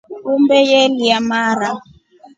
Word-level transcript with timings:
Humbe 0.25 0.57
yelya 0.71 1.17
mara. 1.29 1.71